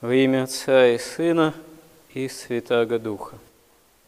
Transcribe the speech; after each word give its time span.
Во 0.00 0.14
имя 0.14 0.44
Отца 0.44 0.86
и 0.86 0.96
Сына 0.96 1.52
и 2.14 2.28
Святаго 2.28 3.00
Духа. 3.00 3.36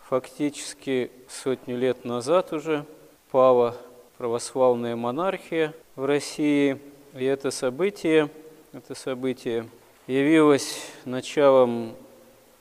Фактически 0.08 1.10
сотню 1.28 1.76
лет 1.76 2.04
назад 2.04 2.52
уже 2.52 2.84
пала 3.32 3.76
православная 4.16 4.94
монархия 4.94 5.74
в 5.96 6.04
России, 6.04 6.78
и 7.12 7.24
это 7.24 7.50
событие, 7.50 8.30
это 8.72 8.94
событие 8.94 9.68
явилось 10.06 10.78
началом 11.04 11.96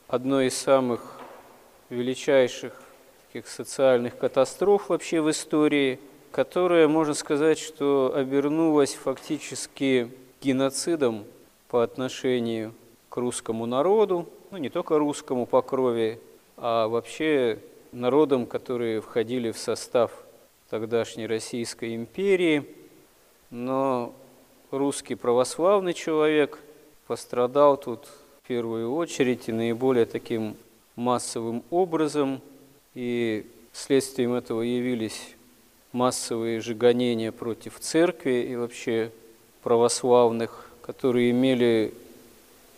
одной 0.07 0.47
из 0.47 0.57
самых 0.57 1.19
величайших 1.91 2.73
таких 3.27 3.47
социальных 3.47 4.17
катастроф 4.17 4.89
вообще 4.89 5.21
в 5.21 5.29
истории, 5.29 5.99
которая, 6.31 6.87
можно 6.87 7.13
сказать, 7.13 7.59
что 7.59 8.11
обернулась 8.15 8.95
фактически 8.95 10.09
геноцидом 10.41 11.25
по 11.67 11.83
отношению 11.83 12.73
к 13.09 13.17
русскому 13.17 13.65
народу, 13.65 14.27
ну 14.51 14.57
не 14.57 14.69
только 14.69 14.97
русскому 14.97 15.45
по 15.45 15.61
крови, 15.61 16.19
а 16.57 16.87
вообще 16.87 17.59
народам, 17.91 18.45
которые 18.45 19.01
входили 19.01 19.51
в 19.51 19.57
состав 19.57 20.11
тогдашней 20.69 21.27
Российской 21.27 21.95
империи. 21.95 22.65
Но 23.49 24.13
русский 24.71 25.15
православный 25.15 25.93
человек 25.93 26.59
пострадал 27.07 27.77
тут 27.77 28.05
в 28.43 28.47
первую 28.47 28.93
очередь 28.93 29.49
и 29.49 29.51
наиболее 29.51 30.05
таким 30.05 30.55
массовым 30.95 31.63
образом. 31.71 32.41
И 32.93 33.47
следствием 33.73 34.33
этого 34.33 34.61
явились 34.61 35.35
массовые 35.91 36.59
же 36.59 36.75
гонения 36.75 37.31
против 37.31 37.79
церкви 37.79 38.45
и 38.49 38.55
вообще 38.55 39.11
православных, 39.63 40.69
которые 40.81 41.31
имели 41.31 41.93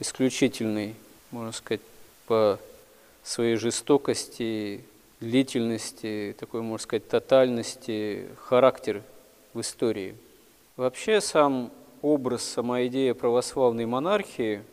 исключительный, 0.01 0.95
можно 1.29 1.51
сказать, 1.51 1.81
по 2.25 2.59
своей 3.23 3.55
жестокости, 3.55 4.81
длительности, 5.19 6.35
такой, 6.39 6.61
можно 6.61 6.83
сказать, 6.83 7.07
тотальности, 7.07 8.27
характер 8.37 9.03
в 9.53 9.61
истории. 9.61 10.15
Вообще 10.75 11.21
сам 11.21 11.71
образ, 12.01 12.43
сама 12.43 12.83
идея 12.87 13.13
православной 13.13 13.85
монархии 13.85 14.63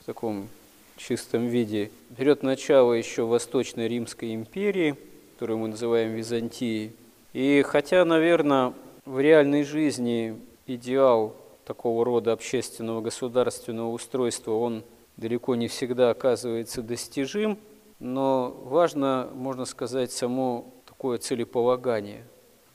в 0.00 0.04
таком 0.06 0.48
чистом 0.96 1.46
виде 1.46 1.90
берет 2.08 2.42
начало 2.42 2.94
еще 2.94 3.24
в 3.24 3.28
Восточной 3.28 3.86
Римской 3.86 4.34
империи, 4.34 4.96
которую 5.34 5.58
мы 5.58 5.68
называем 5.68 6.12
Византией. 6.14 6.92
И 7.34 7.62
хотя, 7.66 8.04
наверное, 8.06 8.72
в 9.04 9.20
реальной 9.20 9.64
жизни 9.64 10.38
идеал 10.66 11.36
такого 11.64 12.04
рода 12.04 12.32
общественного 12.32 13.00
государственного 13.00 13.90
устройства, 13.90 14.52
он 14.52 14.84
далеко 15.16 15.54
не 15.54 15.68
всегда 15.68 16.10
оказывается 16.10 16.82
достижим, 16.82 17.58
но 17.98 18.50
важно, 18.64 19.30
можно 19.34 19.64
сказать, 19.64 20.12
само 20.12 20.72
такое 20.86 21.18
целеполагание. 21.18 22.24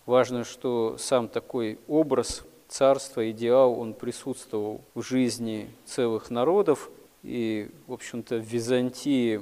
Важно, 0.06 0.44
что 0.44 0.98
сам 0.98 1.28
такой 1.28 1.78
образ 1.88 2.44
царства, 2.68 3.30
идеал, 3.32 3.78
он 3.80 3.94
присутствовал 3.94 4.82
в 4.96 5.02
жизни 5.02 5.70
целых 5.86 6.30
народов. 6.30 6.90
И, 7.24 7.70
в 7.88 7.94
общем-то, 7.94 8.38
в 8.38 8.44
Византии 8.44 9.42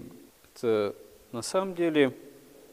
это 0.56 0.96
на 1.32 1.42
самом 1.42 1.76
деле 1.76 2.14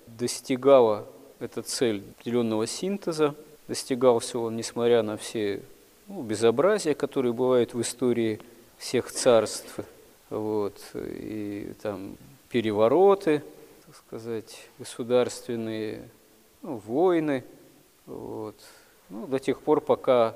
достигала 0.07 1.07
эта 1.41 1.63
цель 1.63 2.03
определенного 2.19 2.67
синтеза. 2.67 3.35
Достигался 3.69 4.39
он, 4.39 4.57
несмотря 4.57 5.03
на 5.03 5.17
все 5.17 5.63
ну, 6.09 6.23
безобразия, 6.23 6.95
которые 6.95 7.33
бывают 7.33 7.75
в 7.75 7.81
истории 7.81 8.41
всех 8.77 9.11
царств, 9.11 9.81
вот, 10.31 10.79
и 10.95 11.73
там 11.83 12.17
перевороты, 12.49 13.43
так 13.87 13.97
сказать, 13.97 14.69
государственные, 14.79 16.09
ну, 16.63 16.77
войны, 16.87 17.45
вот, 18.07 18.57
ну, 19.09 19.27
до 19.27 19.39
тех 19.39 19.61
пор, 19.61 19.81
пока 19.81 20.35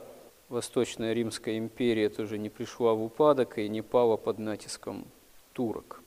Восточная 0.49 1.13
Римская 1.13 1.59
империя 1.59 2.09
тоже 2.09 2.39
не 2.39 2.49
пришла 2.49 2.95
в 2.95 3.03
упадок 3.03 3.59
и 3.59 3.69
не 3.69 3.83
пала 3.83 4.17
под 4.17 4.39
натиском 4.39 5.05
турок. 5.53 6.01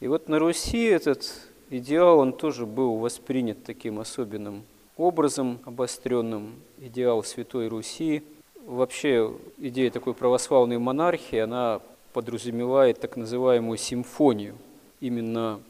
И 0.00 0.08
вот 0.08 0.28
на 0.28 0.38
Руси 0.38 0.84
этот 0.84 1.30
идеал, 1.70 2.18
он 2.18 2.32
тоже 2.32 2.66
был 2.66 2.96
воспринят 2.96 3.62
таким 3.64 4.00
особенным 4.00 4.64
образом, 4.96 5.60
обостренным, 5.64 6.54
идеал 6.78 7.22
Святой 7.22 7.68
Руси– 7.68 8.24
вообще 8.66 9.32
идея 9.58 9.90
такой 9.90 10.12
православной 10.12 10.78
монархии, 10.78 11.38
она 11.38 11.80
подразумевает 12.12 13.00
так 13.00 13.16
называемую 13.16 13.78
симфонию. 13.78 14.56
Именно 15.00 15.60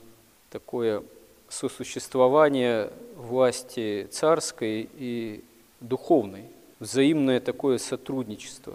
такое 0.51 1.03
сосуществование 1.49 2.91
власти 3.17 4.09
царской 4.11 4.89
и 4.97 5.45
духовной, 5.81 6.45
взаимное 6.81 7.41
такое 7.41 7.79
сотрудничество, 7.79 8.75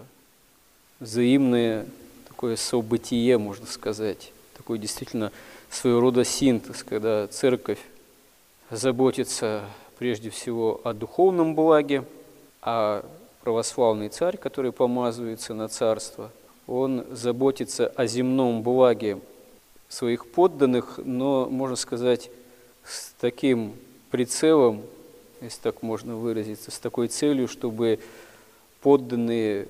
взаимное 0.99 1.85
такое 2.27 2.55
событие, 2.55 3.37
можно 3.37 3.65
сказать, 3.65 4.31
такой 4.55 4.77
действительно 4.77 5.31
своего 5.69 5.99
рода 5.99 6.23
синтез, 6.23 6.83
когда 6.83 7.27
церковь 7.27 7.79
заботится 8.69 9.65
прежде 9.97 10.29
всего 10.29 10.81
о 10.83 10.93
духовном 10.93 11.55
благе, 11.55 12.03
а 12.61 13.05
православный 13.41 14.09
царь, 14.09 14.37
который 14.37 14.71
помазывается 14.71 15.53
на 15.53 15.67
царство, 15.67 16.31
он 16.67 17.05
заботится 17.11 17.87
о 17.87 18.05
земном 18.05 18.61
благе 18.63 19.19
своих 19.89 20.27
подданных, 20.27 20.99
но, 21.03 21.47
можно 21.49 21.75
сказать, 21.75 22.29
с 22.83 23.13
таким 23.19 23.73
прицелом, 24.09 24.83
если 25.41 25.59
так 25.61 25.81
можно 25.81 26.15
выразиться, 26.15 26.71
с 26.71 26.79
такой 26.79 27.07
целью, 27.07 27.47
чтобы 27.47 27.99
подданные 28.81 29.67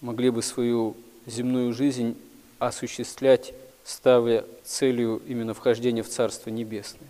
могли 0.00 0.30
бы 0.30 0.42
свою 0.42 0.96
земную 1.26 1.72
жизнь 1.72 2.16
осуществлять, 2.58 3.52
ставя 3.84 4.44
целью 4.64 5.20
именно 5.26 5.54
вхождения 5.54 6.02
в 6.02 6.08
Царство 6.08 6.50
Небесное, 6.50 7.08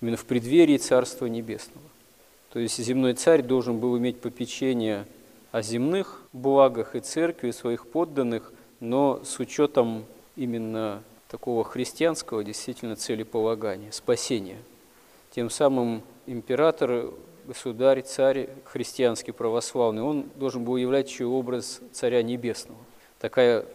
именно 0.00 0.16
в 0.16 0.24
преддверии 0.24 0.76
Царства 0.76 1.26
Небесного. 1.26 1.86
То 2.54 2.60
есть 2.60 2.78
земной 2.78 3.14
царь 3.14 3.42
должен 3.42 3.80
был 3.80 3.98
иметь 3.98 4.20
попечение 4.20 5.06
о 5.50 5.60
земных 5.60 6.22
благах 6.32 6.94
и 6.94 7.00
церкви, 7.00 7.48
и 7.48 7.52
своих 7.52 7.88
подданных, 7.88 8.52
но 8.78 9.20
с 9.24 9.40
учетом 9.40 10.04
именно 10.36 11.02
такого 11.28 11.64
христианского 11.64 12.44
действительно 12.44 12.94
целеполагания, 12.94 13.90
спасения. 13.90 14.58
Тем 15.32 15.50
самым 15.50 16.02
император, 16.26 17.10
государь, 17.44 18.02
царь 18.02 18.48
христианский, 18.66 19.32
православный, 19.32 20.02
он 20.02 20.30
должен 20.36 20.62
был 20.62 20.76
являть 20.76 21.10
еще 21.10 21.24
образ 21.24 21.80
царя 21.90 22.22
небесного. 22.22 22.78
Такая 23.18 23.66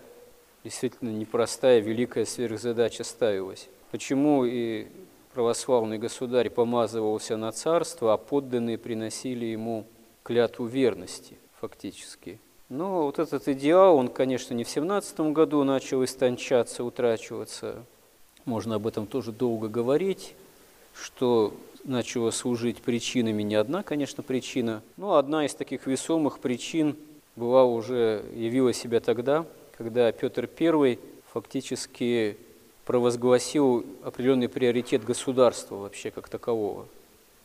действительно 0.63 1.09
непростая, 1.09 1.81
великая 1.81 2.23
сверхзадача 2.23 3.03
ставилась. 3.03 3.67
Почему 3.91 4.45
и 4.45 4.87
православный 5.33 5.97
государь 5.97 6.49
помазывался 6.49 7.37
на 7.37 7.51
царство, 7.51 8.13
а 8.13 8.17
подданные 8.17 8.77
приносили 8.77 9.45
ему 9.45 9.85
клятву 10.23 10.65
верности 10.65 11.37
фактически. 11.59 12.39
Но 12.69 13.03
вот 13.03 13.17
этот 13.17 13.47
идеал, 13.47 13.97
он, 13.97 14.09
конечно, 14.09 14.53
не 14.53 14.63
в 14.63 14.69
17 14.69 15.19
году 15.31 15.63
начал 15.63 16.03
истончаться, 16.03 16.83
утрачиваться. 16.83 17.83
Можно 18.45 18.75
об 18.75 18.87
этом 18.87 19.07
тоже 19.07 19.31
долго 19.31 19.67
говорить, 19.67 20.35
что 20.93 21.53
начала 21.83 22.31
служить 22.31 22.81
причинами 22.81 23.41
не 23.41 23.55
одна, 23.55 23.83
конечно, 23.83 24.21
причина, 24.21 24.81
но 24.97 25.15
одна 25.15 25.45
из 25.45 25.55
таких 25.55 25.87
весомых 25.87 26.39
причин 26.39 26.95
была 27.35 27.63
уже, 27.65 28.23
явила 28.35 28.73
себя 28.73 28.99
тогда, 28.99 29.45
когда 29.77 30.11
Петр 30.11 30.49
I 30.59 30.99
фактически 31.31 32.37
провозгласил 32.89 33.85
определенный 34.03 34.49
приоритет 34.49 35.03
государства 35.03 35.75
вообще 35.75 36.09
как 36.09 36.27
такового, 36.27 36.87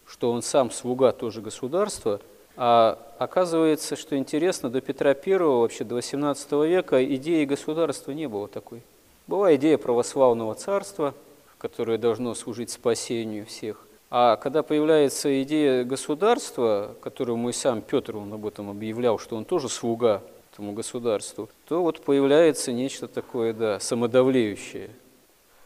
что 0.06 0.32
он 0.32 0.40
сам 0.40 0.70
слуга 0.70 1.12
тоже 1.12 1.42
государства, 1.42 2.18
а 2.56 2.98
оказывается, 3.18 3.94
что 3.94 4.16
интересно, 4.16 4.70
до 4.70 4.80
Петра 4.80 5.10
I, 5.10 5.36
вообще 5.36 5.84
до 5.84 5.98
XVIII 5.98 6.66
века 6.66 7.04
идеи 7.16 7.44
государства 7.44 8.12
не 8.12 8.26
было 8.26 8.48
такой. 8.48 8.80
Была 9.26 9.54
идея 9.56 9.76
православного 9.76 10.54
царства, 10.54 11.12
которое 11.58 11.98
должно 11.98 12.34
служить 12.34 12.70
спасению 12.70 13.44
всех. 13.44 13.86
А 14.08 14.36
когда 14.36 14.62
появляется 14.62 15.42
идея 15.42 15.84
государства, 15.84 16.96
которую 17.02 17.36
мой 17.36 17.52
сам 17.52 17.82
Петр 17.82 18.16
он 18.16 18.32
об 18.32 18.46
этом 18.46 18.70
объявлял, 18.70 19.18
что 19.18 19.36
он 19.36 19.44
тоже 19.44 19.68
слуга 19.68 20.22
этому 20.54 20.72
государству, 20.72 21.50
то 21.68 21.82
вот 21.82 22.00
появляется 22.00 22.72
нечто 22.72 23.08
такое, 23.08 23.52
да, 23.52 23.78
самодавлеющее– 23.78 24.88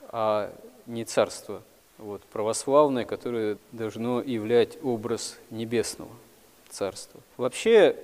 а 0.09 0.53
не 0.87 1.05
царство 1.05 1.63
вот, 1.99 2.23
православное, 2.25 3.05
которое 3.05 3.59
должно 3.73 4.23
являть 4.23 4.79
образ 4.83 5.39
небесного 5.51 6.11
царства. 6.71 7.21
Вообще, 7.37 7.97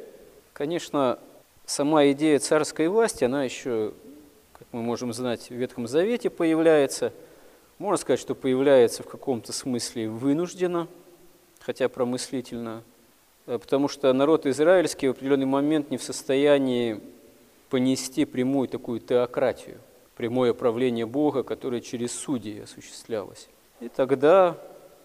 конечно, 0.53 1.19
сама 1.67 2.07
идея 2.11 2.39
царской 2.39 2.89
власти, 2.89 3.25
она 3.25 3.45
еще 3.45 3.93
как 4.59 4.69
мы 4.71 4.83
можем 4.83 5.13
знать, 5.13 5.49
в 5.49 5.55
Ветхом 5.55 5.89
Завете 5.89 6.31
появляется. 6.31 7.13
Можно 7.79 7.97
сказать, 7.97 8.21
что 8.21 8.37
появляется 8.37 9.03
в 9.03 9.07
каком-то 9.07 9.53
смысле 9.53 10.09
вынужденно, 10.09 10.87
хотя 11.61 11.89
промыслительно, 11.89 12.85
э, 13.47 13.59
потому 13.59 13.89
что 13.89 14.13
народ 14.13 14.47
израильский 14.47 15.09
в 15.09 15.11
определенный 15.11 15.47
момент 15.47 15.91
не 15.91 15.99
в 15.99 16.05
состоянии 16.05 17.01
понести 17.69 18.25
прямую 18.25 18.69
такую 18.69 19.01
теократию, 19.01 19.79
прямое 20.17 20.55
правление 20.55 21.07
Бога, 21.07 21.43
которое 21.43 21.81
через 21.81 22.13
судей 22.13 22.63
осуществлялось. 22.63 23.49
И 23.81 23.89
тогда 23.89 24.57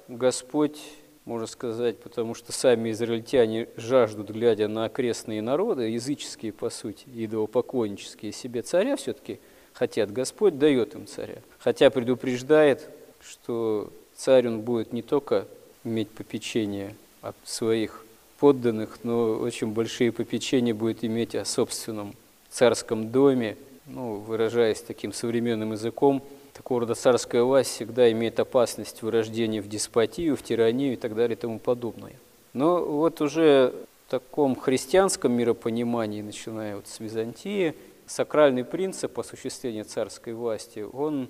Господь, 0.08 0.80
можно 1.26 1.48
сказать, 1.48 2.00
потому 2.00 2.34
что 2.34 2.52
сами 2.52 2.92
израильтяне 2.92 3.68
жаждут, 3.78 4.32
глядя 4.32 4.68
на 4.68 4.86
окрестные 4.86 5.42
народы, 5.42 5.90
языческие, 5.90 6.52
по 6.52 6.70
сути, 6.70 7.06
идолопоклоннические, 7.14 8.32
себе 8.32 8.62
царя 8.62 8.96
все-таки 8.96 9.40
хотят. 9.74 10.12
Господь 10.12 10.58
дает 10.58 10.96
им 10.96 11.08
царя. 11.08 11.38
Хотя 11.60 11.90
предупреждает, 11.90 12.90
что 13.22 13.92
царь 14.16 14.48
он 14.48 14.62
будет 14.62 14.94
не 14.94 15.02
только 15.02 15.48
иметь 15.84 16.10
попечение 16.10 16.96
о 17.22 17.34
своих 17.44 18.04
подданных, 18.40 19.00
но 19.04 19.34
очень 19.34 19.68
большие 19.68 20.12
попечения 20.12 20.74
будет 20.74 21.04
иметь 21.04 21.36
о 21.36 21.46
собственном 21.46 22.16
царском 22.50 23.12
доме, 23.12 23.58
ну, 23.90 24.16
выражаясь 24.16 24.82
таким 24.82 25.12
современным 25.12 25.74
языком, 25.74 26.24
такого 26.54 26.82
рода 26.82 26.96
царская 26.96 27.44
власть 27.44 27.72
всегда 27.72 28.12
имеет 28.12 28.40
опасность 28.40 29.02
вырождения 29.02 29.62
в 29.62 29.68
деспотию, 29.68 30.36
в 30.36 30.44
тиранию 30.44 30.94
и 30.94 30.96
так 30.96 31.16
далее 31.16 31.36
и 31.36 31.40
тому 31.40 31.60
подобное. 31.60 32.14
Но 32.54 32.84
вот 32.84 33.22
уже 33.22 33.74
в 34.08 34.12
таком 34.12 34.56
христианском 34.56 35.34
миропонимании, 35.34 36.22
начиная 36.22 36.76
вот 36.76 36.88
с 36.88 37.00
Византии, 37.00 37.76
сакральный 38.06 38.64
принцип 38.64 39.20
осуществления 39.20 39.84
царской 39.84 40.34
власти, 40.34 40.80
он 40.80 41.30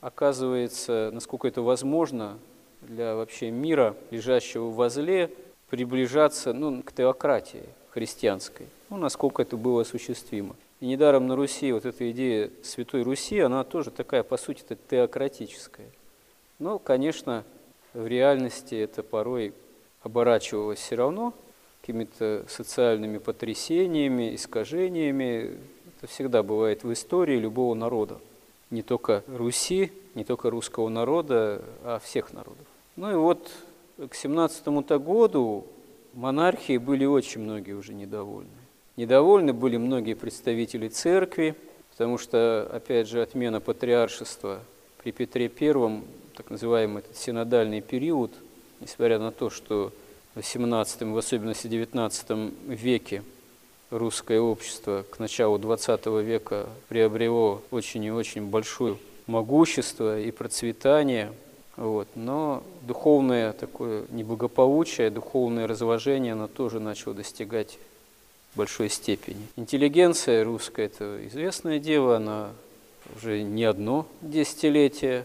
оказывается, 0.00 1.10
насколько 1.12 1.46
это 1.46 1.62
возможно 1.62 2.38
для 2.82 3.14
вообще 3.14 3.50
мира, 3.50 3.94
лежащего 4.10 4.70
возле, 4.70 5.30
приближаться 5.68 6.52
ну, 6.52 6.82
к 6.82 6.92
теократии 6.92 7.62
христианской, 7.90 8.66
ну, 8.88 8.96
насколько 8.96 9.42
это 9.42 9.56
было 9.56 9.82
осуществимо. 9.82 10.56
И 10.80 10.86
недаром 10.86 11.26
на 11.26 11.36
Руси 11.36 11.72
вот 11.72 11.84
эта 11.84 12.10
идея 12.10 12.50
Святой 12.62 13.02
Руси, 13.02 13.38
она 13.38 13.64
тоже 13.64 13.90
такая, 13.90 14.22
по 14.22 14.38
сути, 14.38 14.62
-то, 14.62 14.78
теократическая. 14.88 15.90
Но, 16.58 16.78
конечно, 16.78 17.44
в 17.92 18.06
реальности 18.06 18.74
это 18.74 19.02
порой 19.02 19.52
оборачивалось 20.02 20.78
все 20.78 20.96
равно 20.96 21.34
какими-то 21.80 22.44
социальными 22.48 23.18
потрясениями, 23.18 24.34
искажениями. 24.34 25.58
Это 25.96 26.06
всегда 26.06 26.42
бывает 26.42 26.82
в 26.82 26.92
истории 26.92 27.36
любого 27.36 27.74
народа. 27.74 28.18
Не 28.70 28.82
только 28.82 29.22
Руси, 29.26 29.92
не 30.14 30.24
только 30.24 30.48
русского 30.50 30.88
народа, 30.88 31.62
а 31.82 31.98
всех 32.02 32.32
народов. 32.32 32.66
Ну 32.96 33.10
и 33.10 33.14
вот 33.14 33.50
к 33.98 34.14
17 34.14 34.66
году 34.98 35.66
монархии 36.14 36.78
были 36.78 37.04
очень 37.04 37.42
многие 37.42 37.72
уже 37.72 37.92
недовольны. 37.92 38.59
Недовольны 38.96 39.52
были 39.52 39.76
многие 39.76 40.14
представители 40.14 40.88
церкви, 40.88 41.54
потому 41.90 42.18
что, 42.18 42.68
опять 42.72 43.08
же, 43.08 43.22
отмена 43.22 43.60
патриаршества 43.60 44.60
при 45.02 45.12
Петре 45.12 45.50
I, 45.60 46.02
так 46.36 46.50
называемый 46.50 47.02
этот 47.02 47.16
синодальный 47.16 47.80
период, 47.80 48.32
несмотря 48.80 49.18
на 49.18 49.32
то, 49.32 49.50
что 49.50 49.92
в 50.34 50.38
XVIII, 50.38 51.12
в 51.12 51.18
особенности 51.18 51.66
XIX 51.66 52.54
веке 52.66 53.22
русское 53.90 54.40
общество 54.40 55.04
к 55.10 55.18
началу 55.18 55.58
XX 55.58 56.22
века 56.22 56.66
приобрело 56.88 57.62
очень 57.70 58.04
и 58.04 58.10
очень 58.10 58.46
большое 58.46 58.96
могущество 59.26 60.20
и 60.20 60.30
процветание– 60.30 61.32
вот. 61.80 62.08
Но 62.14 62.62
духовное 62.82 63.54
такое 63.54 64.04
неблагополучие, 64.10 65.10
духовное 65.10 65.66
разложение, 65.66 66.34
оно 66.34 66.46
тоже 66.46 66.78
начало 66.78 67.14
достигать 67.14 67.78
большой 68.54 68.88
степени. 68.88 69.46
Интеллигенция 69.56 70.44
русская– 70.44 70.86
это 70.86 71.26
известное 71.26 71.78
дело, 71.78 72.16
она 72.16 72.50
уже 73.16 73.42
не 73.42 73.64
одно 73.64 74.06
десятилетие 74.20 75.24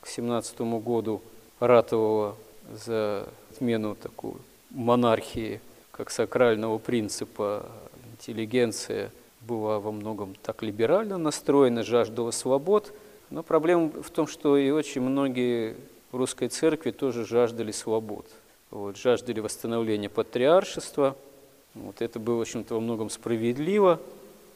к 0.00 0.08
17 0.08 0.60
году 0.60 1.22
ратовала 1.60 2.36
за 2.72 3.28
отмену 3.50 3.94
такой 3.94 4.34
монархии, 4.70 5.60
как 5.90 6.10
сакрального 6.10 6.78
принципа. 6.78 7.66
Интеллигенция 8.12 9.10
была 9.40 9.78
во 9.78 9.92
многом 9.92 10.34
так 10.42 10.62
либерально 10.62 11.18
настроена, 11.18 11.82
жаждала 11.82 12.30
свобод– 12.30 12.92
но 13.30 13.42
проблема 13.42 13.90
в 14.02 14.10
том, 14.10 14.26
что 14.26 14.56
и 14.56 14.70
очень 14.70 15.00
многие 15.00 15.76
в 16.12 16.16
русской 16.16 16.48
церкви 16.48 16.92
тоже 16.92 17.26
жаждали 17.26 17.72
свобод, 17.72 18.26
вот, 18.70 18.96
жаждали 18.96 19.40
восстановления 19.40 20.08
патриаршества. 20.08 21.16
Вот, 21.76 22.00
это 22.00 22.18
было, 22.18 22.36
в 22.36 22.40
общем-то, 22.40 22.74
во 22.74 22.80
многом 22.80 23.10
справедливо, 23.10 24.00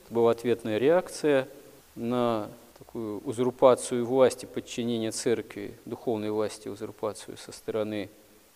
это 0.05 0.15
была 0.15 0.31
ответная 0.31 0.79
реакция 0.79 1.49
на 1.95 2.49
такую 2.79 3.21
узурпацию 3.21 4.07
власти, 4.07 4.47
подчинения 4.47 5.13
церкви, 5.13 5.75
духовной 5.85 6.31
власти, 6.31 6.69
узурпацию 6.69 7.37
со 7.37 7.53
стороны, 7.53 8.09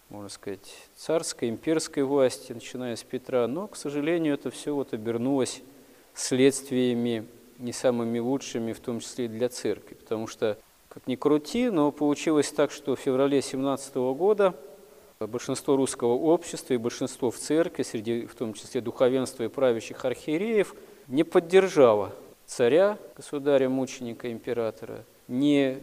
можно 0.08 0.30
сказать, 0.30 0.74
царской, 0.96 1.50
имперской 1.50 2.04
власти, 2.04 2.52
начиная 2.52 2.96
с 2.96 3.02
Петра. 3.02 3.46
Но, 3.46 3.68
к 3.68 3.76
сожалению, 3.76 4.34
это 4.34 4.50
все 4.50 4.74
вот 4.74 4.94
обернулось 4.94 5.60
следствиями 6.14 7.26
не 7.58 7.72
самыми 7.72 8.18
лучшими, 8.18 8.72
в 8.72 8.80
том 8.80 9.00
числе 9.00 9.26
и 9.26 9.28
для 9.28 9.50
церкви. 9.50 9.94
Потому 9.94 10.26
что, 10.26 10.56
как 10.88 11.06
ни 11.06 11.16
крути, 11.16 11.68
но 11.68 11.92
получилось 11.92 12.50
так, 12.50 12.70
что 12.70 12.96
в 12.96 13.00
феврале 13.00 13.42
17 13.42 13.94
года 13.94 14.54
большинство 15.20 15.76
русского 15.76 16.12
общества 16.12 16.74
и 16.74 16.78
большинство 16.78 17.30
в 17.30 17.36
церкви, 17.36 17.82
среди 17.82 18.26
в 18.26 18.34
том 18.34 18.54
числе 18.54 18.80
духовенства 18.80 19.44
и 19.44 19.48
правящих 19.48 20.04
архиереев, 20.04 20.74
не 21.08 21.24
поддержало 21.24 22.12
царя, 22.46 22.98
государя, 23.16 23.68
мученика, 23.68 24.30
императора, 24.30 25.04
ни 25.28 25.78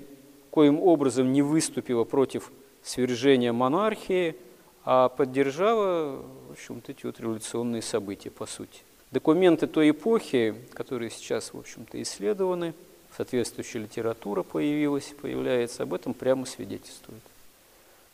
коим 0.50 0.80
образом 0.82 1.32
не 1.32 1.42
выступило 1.42 2.04
против 2.04 2.52
свержения 2.84 3.54
монархии, 3.54 4.36
а 4.84 5.10
поддержала, 5.10 6.24
в 6.48 6.52
общем-то, 6.52 6.92
эти 6.92 7.06
вот 7.06 7.20
революционные 7.20 7.82
события, 7.82 8.32
по 8.32 8.46
сути. 8.46 8.82
Документы 9.12 9.68
той 9.68 9.92
эпохи, 9.92 10.56
которые 10.74 11.10
сейчас, 11.10 11.54
в 11.54 11.60
общем-то, 11.60 12.02
исследованы, 12.02 12.74
соответствующая 13.16 13.80
литература 13.80 14.42
появилась, 14.44 15.14
появляется, 15.22 15.84
об 15.84 15.94
этом 15.94 16.14
прямо 16.14 16.46
свидетельствует. 16.46 17.22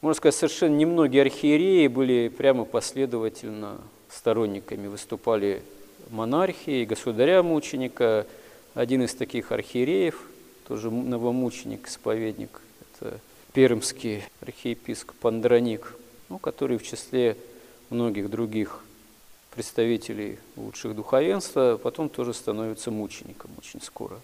Можно 0.02 0.16
сказать, 0.16 0.36
совершенно 0.36 0.76
немногие 0.76 1.24
архиереи 1.24 1.88
были 1.88 2.28
прямо 2.28 2.66
последовательно 2.66 3.80
сторонниками, 4.10 4.88
выступали 4.88 5.64
монархии, 6.12 6.86
государя-мученика. 6.86 8.28
Один 8.76 9.02
из 9.02 9.16
таких 9.16 9.52
архиереев, 9.52 10.22
тоже 10.68 10.92
новомученик, 10.92 11.88
исповедник, 11.88 12.62
это 13.00 13.20
пермский 13.54 14.24
архиепископ 14.40 15.26
Андроник, 15.26 15.96
ну, 16.30 16.38
который 16.38 16.78
в 16.78 16.84
числе 16.84 17.36
многих 17.90 18.30
других 18.30 18.84
представителей 19.56 20.38
лучших 20.56 20.96
духовенства, 20.96 21.80
потом 21.82 22.10
тоже 22.10 22.36
становится 22.36 22.92
мучеником 22.92 23.50
очень 23.58 23.82
скоро. 23.82 24.20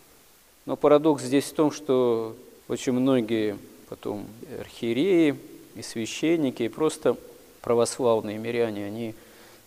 Но 0.67 0.75
парадокс 0.75 1.23
здесь 1.23 1.45
в 1.45 1.53
том, 1.53 1.71
что 1.71 2.35
очень 2.67 2.91
многие 2.91 3.57
потом 3.89 4.27
архиереи 4.59 5.35
и 5.75 5.81
священники, 5.81 6.63
и 6.63 6.69
просто 6.69 7.17
православные 7.61 8.37
миряне, 8.37 8.85
они 8.85 9.15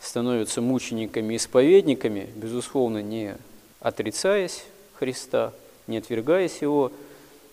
становятся 0.00 0.60
мучениками 0.60 1.34
и 1.34 1.36
исповедниками, 1.36 2.28
безусловно, 2.36 3.02
не 3.02 3.36
отрицаясь 3.80 4.64
Христа, 4.94 5.52
не 5.86 5.98
отвергаясь 5.98 6.62
Его, 6.62 6.92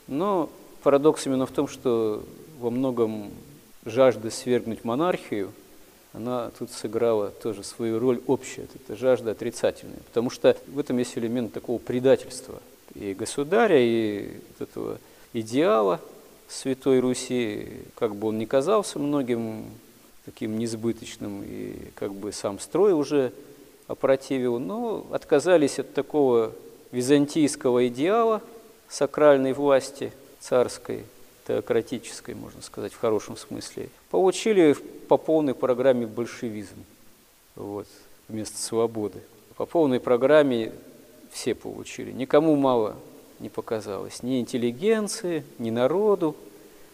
но 0.07 0.49
парадокс 0.83 1.25
именно 1.25 1.45
в 1.45 1.51
том, 1.51 1.67
что 1.67 2.23
во 2.59 2.69
многом 2.69 3.31
жажда 3.85 4.29
свергнуть 4.29 4.83
монархию– 4.83 5.51
она 6.13 6.51
тут 6.59 6.71
сыграла 6.71 7.31
тоже 7.31 7.63
свою 7.63 7.99
роль 7.99 8.21
общая, 8.27 8.67
это 8.75 8.95
жажда 8.95 9.31
отрицательная. 9.31 9.97
Потому 10.05 10.29
что 10.29 10.55
в 10.67 10.77
этом 10.77 10.99
есть 10.99 11.17
элемент 11.17 11.53
такого 11.53 11.79
предательства 11.79 12.61
и 12.93 13.15
государя, 13.15 13.79
и 13.79 14.37
этого 14.59 14.99
идеала 15.33 15.99
Святой 16.53 16.99
Руси, 16.99 17.67
как 17.95 18.15
бы 18.15 18.27
он 18.27 18.37
ни 18.37 18.45
казался 18.45 18.99
многим 18.99 19.65
таким 20.23 20.59
несбыточным, 20.59 21.43
и 21.43 21.75
как 21.95 22.13
бы 22.13 22.31
сам 22.31 22.59
строй 22.59 22.93
уже 22.93 23.33
опротивил, 23.87 24.59
но 24.59 25.05
отказались 25.11 25.79
от 25.79 25.93
такого 25.93 26.53
византийского 26.91 27.87
идеала 27.87 28.41
сакральной 28.87 29.53
власти 29.53 30.13
царской, 30.39 31.03
теократической, 31.47 32.35
можно 32.35 32.61
сказать, 32.61 32.93
в 32.93 32.99
хорошем 32.99 33.35
смысле, 33.35 33.89
получили 34.11 34.73
по 35.07 35.17
полной 35.17 35.55
программе 35.55 36.05
большевизм 36.05 36.85
вот, 37.55 37.87
вместо 38.29 38.57
свободы. 38.57 39.21
По 39.57 39.65
полной 39.65 39.99
программе 39.99 40.71
все 41.31 41.55
получили. 41.55 42.11
Никому 42.11 42.55
мало 42.55 42.95
не 43.43 43.49
показалось 43.49 44.23
ни 44.23 44.39
интеллигенции, 44.39 45.43
ни 45.59 45.69
народу, 45.69 46.35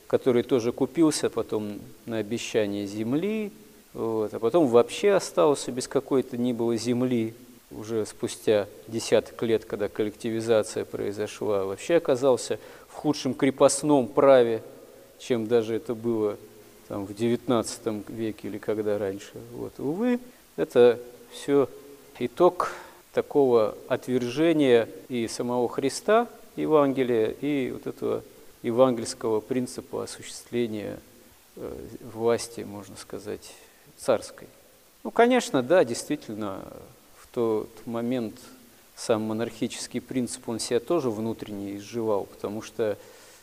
который 0.08 0.42
тоже 0.42 0.72
купился 0.72 1.30
потом 1.30 1.80
на 2.08 2.18
обещание 2.18 2.88
земли, 2.88 3.52
вот, 3.94 4.34
а 4.34 4.40
потом 4.40 4.68
вообще 4.68 5.12
остался 5.12 5.72
без 5.72 5.88
какой-то 5.88 6.38
ни 6.38 6.52
было 6.52 6.76
земли, 6.76 7.36
уже 7.70 8.04
спустя 8.08 8.68
десяток 8.88 9.42
лет, 9.44 9.66
когда 9.66 9.88
коллективизация 9.90 10.86
произошла, 10.86 11.66
вообще 11.66 11.98
оказался 11.98 12.58
в 12.88 12.94
худшем 12.96 13.36
крепостном 13.36 14.08
праве, 14.08 14.64
чем 15.20 15.46
даже 15.46 15.76
это 15.76 15.94
было 15.94 16.38
там, 16.88 17.06
в 17.06 17.12
XIX 17.12 18.04
веке 18.08 18.48
или 18.48 18.58
когда 18.58 18.98
раньше. 18.98 19.34
Вот. 19.54 19.74
Увы, 19.78 20.20
это 20.58 21.00
все 21.32 21.70
итог 22.18 22.72
такого 23.14 23.76
отвержения 23.88 24.90
и 25.10 25.28
самого 25.28 25.70
Христа, 25.70 26.28
Евангелия, 26.56 27.30
и 27.30 27.72
вот 27.72 27.88
этого 27.88 28.24
евангельского 28.62 29.40
принципа 29.40 30.04
осуществления 30.04 31.00
э, 31.56 31.78
власти, 32.14 32.62
можно 32.62 32.96
сказать, 32.98 33.54
царской. 33.98 34.48
Ну, 35.04 35.12
конечно, 35.12 35.64
да, 35.64 35.84
действительно, 35.84 36.62
в 37.18 37.28
тот 37.34 37.70
момент 37.86 38.36
сам 38.96 39.24
монархический 39.24 40.02
принцип, 40.02 40.50
он 40.50 40.60
себя 40.60 40.80
тоже 40.80 41.10
внутренне 41.10 41.78
изживал, 41.78 42.26
потому 42.26 42.62
что 42.62 42.98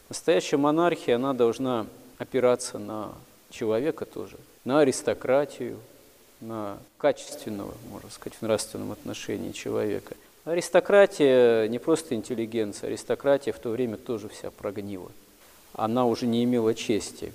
настоящая 0.08 0.58
монархия, 0.58 1.16
она 1.16 1.32
должна 1.32 1.86
опираться 2.18 2.78
на 2.78 3.12
человека 3.50 4.04
тоже, 4.04 4.36
на 4.64 4.80
аристократию, 4.80 5.78
на 6.40 6.78
качественного, 6.98 7.72
можно 7.90 8.10
сказать, 8.10 8.36
в 8.38 8.42
нравственном 8.42 8.92
отношении 8.92 9.52
человека. 9.52 10.14
Аристократия 10.46 11.66
не 11.66 11.80
просто 11.80 12.14
интеллигенция, 12.14 12.86
аристократия 12.86 13.52
в 13.52 13.58
то 13.58 13.70
время 13.70 13.96
тоже 13.96 14.28
вся 14.28 14.52
прогнила. 14.52 15.10
Она 15.72 16.06
уже 16.06 16.28
не 16.28 16.44
имела 16.44 16.72
чести. 16.72 17.32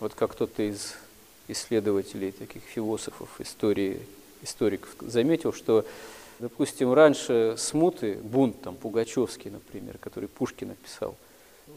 Вот 0.00 0.14
как 0.14 0.32
кто-то 0.32 0.64
из 0.64 0.96
исследователей, 1.46 2.32
таких 2.32 2.62
философов 2.64 3.28
истории, 3.40 4.00
историков 4.42 4.92
заметил, 5.00 5.52
что, 5.52 5.86
допустим, 6.40 6.92
раньше 6.92 7.54
смуты, 7.56 8.14
бунт, 8.20 8.60
там, 8.60 8.74
Пугачевский, 8.74 9.52
например, 9.52 9.96
который 9.98 10.28
Пушкин 10.28 10.70
написал, 10.70 11.14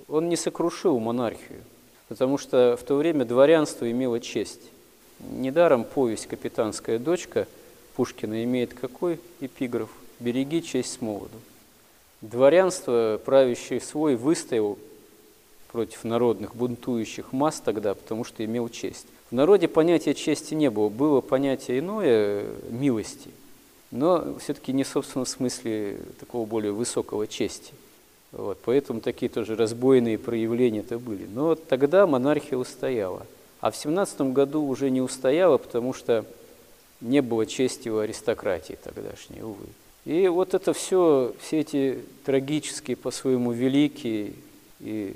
он 0.08 0.30
не 0.30 0.36
сокрушил 0.36 0.98
монархию, 0.98 1.62
потому 2.08 2.40
что 2.40 2.76
в 2.76 2.84
то 2.84 2.96
время 2.96 3.26
дворянство 3.26 3.90
имело 3.90 4.20
честь. 4.20 4.72
Недаром 5.20 5.84
повесть 5.84 6.26
«Капитанская 6.26 6.98
дочка» 6.98 7.48
Пушкина 7.96 8.44
имеет 8.44 8.74
какой 8.74 9.20
эпиграф? 9.42 9.92
«Береги 10.22 10.62
честь 10.62 10.94
с 10.94 11.02
молоду». 11.02 11.38
Дворянство, 12.22 13.20
правящий 13.26 13.82
свой, 13.82 14.16
выстоял 14.16 14.78
против 15.72 16.04
народных 16.04 16.56
бунтующих 16.56 17.34
масс 17.34 17.60
тогда, 17.60 17.96
потому 17.96 18.24
что 18.24 18.46
имел 18.46 18.70
честь. 18.70 19.08
В 19.32 19.34
народе 19.34 19.68
понятия 19.68 20.14
чести 20.14 20.54
не 20.54 20.70
было, 20.70 20.90
было 20.90 21.22
понятие 21.22 21.80
иное– 21.80 22.46
милости, 22.70 23.30
но 23.90 24.38
все-таки 24.40 24.74
не 24.74 24.84
в 24.84 24.88
собственном 24.88 25.26
смысле 25.26 26.00
такого 26.20 26.46
более 26.46 26.72
высокого 26.72 27.26
чести. 27.28 27.74
Вот, 28.32 28.60
поэтому 28.64 29.02
такие 29.02 29.30
тоже 29.30 29.56
разбойные 29.56 30.18
проявления 30.18 30.80
это 30.80 31.00
были. 31.00 31.26
Но 31.26 31.56
тогда 31.56 32.08
монархия 32.08 32.58
устояла. 32.58 33.26
А 33.60 33.72
в 33.72 33.76
17 33.76 34.22
году 34.34 34.64
уже 34.64 34.90
не 34.90 35.02
устояла, 35.02 35.58
потому 35.58 35.94
что 35.94 36.26
не 37.02 37.22
было 37.22 37.46
чести 37.46 37.90
у 37.90 38.00
аристократии 38.00 38.78
тогдашней, 38.82 39.42
увы. 39.42 39.66
И 40.06 40.28
вот 40.28 40.54
это 40.54 40.74
все, 40.74 41.34
все 41.40 41.60
эти 41.60 42.00
трагические, 42.26 42.98
по-своему 42.98 43.52
великие 43.52 44.34
и 44.80 45.16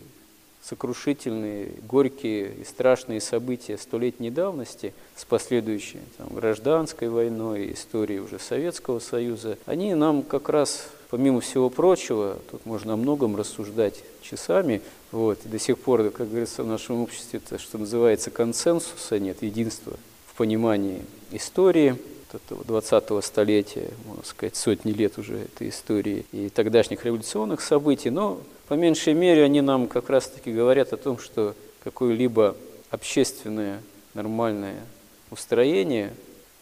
сокрушительные, 0.61 1.69
горькие 1.87 2.53
и 2.55 2.63
страшные 2.63 3.21
события 3.21 3.77
столетней 3.77 4.31
давности 4.31 4.93
с 5.15 5.23
последующей 5.23 5.99
там, 6.17 6.29
гражданской 6.29 7.07
войной, 7.07 7.71
историей 7.73 8.19
уже 8.19 8.39
Советского 8.39 8.99
Союза, 8.99 9.57
они 9.67 9.93
нам 9.93 10.23
как 10.23 10.49
раз, 10.49 10.87
помимо 11.11 11.39
всего 11.41 11.69
прочего, 11.69 12.39
тут 12.49 12.65
можно 12.65 12.93
о 12.93 12.97
многом 12.97 13.35
рассуждать 13.35 14.03
часами, 14.23 14.81
вот, 15.11 15.39
до 15.45 15.59
сих 15.59 15.77
пор, 15.77 16.09
как 16.09 16.29
говорится, 16.29 16.63
в 16.63 16.67
нашем 16.67 17.01
обществе, 17.01 17.39
это, 17.43 17.59
что 17.59 17.77
называется, 17.77 18.31
консенсуса 18.31 19.19
нет, 19.19 19.43
единства 19.43 19.93
в 20.25 20.35
понимании 20.35 21.01
истории, 21.31 21.95
этого 22.35 22.63
20-го 22.63 23.21
столетия, 23.21 23.89
можно 24.05 24.23
сказать, 24.23 24.55
сотни 24.55 24.91
лет 24.91 25.17
уже 25.17 25.37
этой 25.37 25.69
истории 25.69 26.25
и 26.31 26.49
тогдашних 26.49 27.05
революционных 27.05 27.61
событий, 27.61 28.09
но 28.09 28.39
по 28.67 28.73
меньшей 28.73 29.13
мере 29.13 29.43
они 29.43 29.61
нам 29.61 29.87
как 29.87 30.09
раз-таки 30.09 30.51
говорят 30.51 30.93
о 30.93 30.97
том, 30.97 31.17
что 31.17 31.55
какое-либо 31.83 32.55
общественное 32.89 33.81
нормальное 34.13 34.83
устроение, 35.31 36.13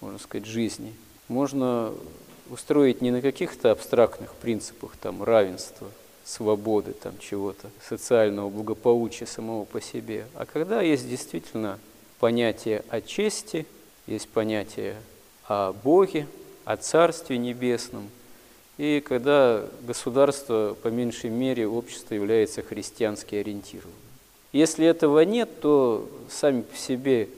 можно 0.02 0.20
сказать, 0.20 0.46
жизни, 0.46 0.94
можно 1.28 1.94
устроить 2.50 3.02
не 3.02 3.12
на 3.12 3.22
каких-то 3.22 3.72
абстрактных 3.72 4.34
принципах 4.36 4.96
там 4.98 5.24
равенства, 5.24 5.90
свободы, 6.26 6.94
там 6.94 7.18
чего-то, 7.20 7.70
социального 7.86 8.50
благополучия 8.50 9.26
самого 9.26 9.66
по 9.66 9.82
себе, 9.82 10.26
а 10.36 10.46
когда 10.46 10.82
есть 10.82 11.10
действительно 11.10 11.80
понятие 12.20 12.84
о 12.90 13.02
чести, 13.02 13.66
есть 14.08 14.30
понятие 14.30 14.96
о 15.48 15.74
Боге, 15.74 16.28
о 16.66 16.78
Царстве 16.78 17.38
Небесном, 17.38 18.10
и 18.78 19.04
когда 19.06 19.64
государство, 19.86 20.76
по 20.82 20.88
меньшей 20.88 21.30
мере, 21.30 21.68
общество 21.68 22.16
является 22.16 22.62
христиански 22.62 23.36
ориентированным. 23.36 23.94
Если 24.52 24.86
этого 24.86 25.20
нет, 25.22 25.60
то 25.62 26.10
сами 26.30 26.62
по 26.62 26.76
себе 26.76 27.30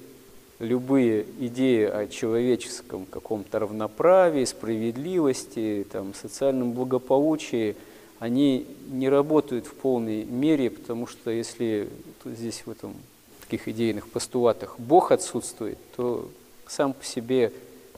любые 0.60 1.26
идеи 1.40 1.84
о 1.84 2.08
человеческом 2.08 3.06
каком-то 3.06 3.60
равноправии, 3.60 4.46
справедливости, 4.46 5.86
там, 5.92 6.14
социальном 6.14 6.74
благополучии– 6.74 7.76
они 8.20 8.66
не 8.88 9.10
работают 9.10 9.68
в 9.68 9.74
полной 9.74 10.24
мере, 10.24 10.70
потому 10.70 11.08
что 11.08 11.32
если 11.32 11.90
здесь 12.24 12.64
в 12.66 12.72
этом 12.72 12.96
таких 13.42 13.68
идейных 13.68 14.08
постулатах 14.08 14.80
Бог 14.80 15.12
отсутствует, 15.12 15.78
то 15.96 16.30
сам 16.68 16.94
по 16.94 17.04
себе 17.04 17.52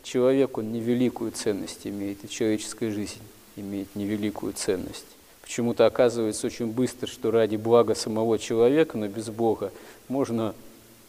человек, 0.07 0.57
он 0.57 0.71
невеликую 0.71 1.31
ценность 1.31 1.85
имеет, 1.85 2.23
и 2.23 2.29
человеческая 2.29 2.91
жизнь 2.91 3.21
имеет 3.55 3.95
невеликую 3.95 4.53
ценность. 4.53 5.05
Почему-то 5.41 5.85
оказывается 5.85 6.47
очень 6.47 6.67
быстро, 6.67 7.07
что 7.07 7.31
ради 7.31 7.55
блага 7.55 7.95
самого 7.95 8.39
человека, 8.39 8.97
но 8.97 9.07
без 9.07 9.29
Бога, 9.29 9.71
можно 10.07 10.55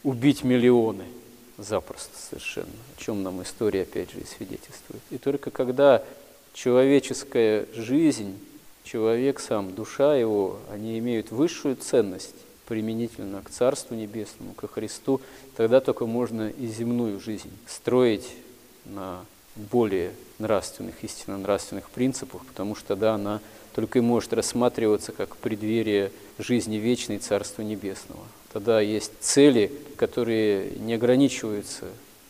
убить 0.03 0.43
миллионы 0.43 1.03
запросто 1.57 2.17
совершенно, 2.17 2.67
о 2.67 3.01
чем 3.01 3.23
нам 3.23 3.41
история 3.43 3.81
опять 3.81 4.11
же 4.11 4.19
и 4.19 4.25
свидетельствует. 4.25 5.01
И 5.11 5.17
только 5.17 5.51
когда 5.51 6.03
человеческая 6.53 7.67
жизнь 7.73 8.37
человек 8.83 9.39
сам, 9.39 9.75
душа 9.75 10.15
его, 10.15 10.57
они 10.71 10.97
имеют 10.99 11.31
высшую 11.31 11.75
ценность 11.75 12.35
применительно 12.65 13.41
к 13.41 13.49
Царству 13.49 13.95
Небесному, 13.95 14.53
к 14.53 14.67
Христу, 14.67 15.21
тогда 15.55 15.81
только 15.81 16.05
можно 16.05 16.49
и 16.49 16.67
земную 16.67 17.19
жизнь 17.19 17.51
строить 17.67 18.29
на 18.85 19.25
более 19.55 20.11
нравственных, 20.37 21.03
истинно 21.03 21.37
нравственных 21.37 21.89
принципах, 21.89 22.45
потому 22.45 22.75
что 22.75 22.89
тогда 22.89 23.15
она 23.15 23.41
только 23.73 23.99
и 23.99 24.01
может 24.01 24.33
рассматриваться 24.33 25.11
как 25.11 25.37
преддверие 25.37 26.11
жизни 26.37 26.77
вечной 26.77 27.19
Царства 27.19 27.61
Небесного. 27.61 28.23
Тогда 28.51 28.81
есть 28.81 29.11
цели, 29.19 29.71
которые 29.95 30.71
не 30.71 30.93
ограничиваются 30.93 31.85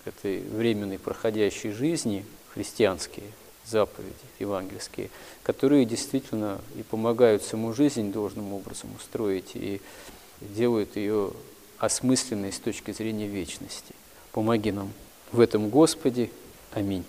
этой 0.06 0.42
временной 0.42 1.00
проходящей 1.00 1.72
жизни, 1.72 2.26
христианские, 2.54 3.28
заповеди 3.66 4.14
евангельские, 4.40 5.10
которые 5.44 5.86
действительно 5.86 6.60
и 6.78 6.84
помогают 6.84 7.44
саму 7.44 7.74
жизнь 7.74 8.12
должным 8.12 8.54
образом 8.54 8.90
устроить 8.96 9.52
и 9.54 9.82
делают 10.42 10.96
ее 10.96 11.32
осмысленной 11.78 12.52
с 12.52 12.60
точки 12.60 12.92
зрения 12.92 13.28
вечности. 13.28 13.94
Помоги 14.32 14.72
нам 14.72 14.92
в 15.32 15.40
этом, 15.40 15.70
Господи. 15.70 16.32
Аминь. 16.72 17.04